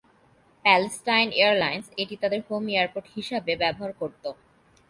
Palestine 0.65 1.27
airlines 1.33 1.85
এটি 2.01 2.15
তাদের 2.21 2.41
home 2.47 2.63
airport 2.69 3.07
হিসাবে 3.15 3.51
ব্যবহার 3.61 3.91
করত। 4.01 4.23